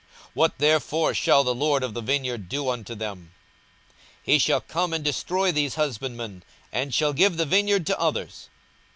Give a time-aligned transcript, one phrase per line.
[0.33, 3.33] What therefore shall the lord of the vineyard do unto them?
[3.91, 8.49] 42:020:016 He shall come and destroy these husbandmen, and shall give the vineyard to others.